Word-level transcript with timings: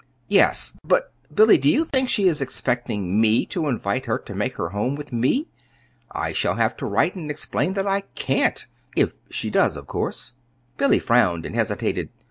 "Yes, 0.29 0.79
but 0.83 1.13
Billy, 1.31 1.59
do 1.59 1.69
you 1.69 1.85
think 1.85 2.09
she 2.09 2.27
is 2.27 2.41
expecting 2.41 3.21
me 3.21 3.45
to 3.45 3.67
invite 3.67 4.07
her 4.07 4.17
to 4.17 4.33
make 4.33 4.55
her 4.55 4.69
home 4.69 4.95
with 4.95 5.13
me? 5.13 5.51
I 6.11 6.33
shall 6.33 6.55
have 6.55 6.75
to 6.77 6.87
write 6.87 7.13
and 7.13 7.29
explain 7.29 7.73
that 7.73 7.85
I 7.85 8.01
can't 8.15 8.65
if 8.95 9.19
she 9.29 9.51
does, 9.51 9.77
of 9.77 9.85
course." 9.85 10.33
Billy 10.75 10.97
frowned 10.97 11.45
and 11.45 11.53
hesitated. 11.55 12.09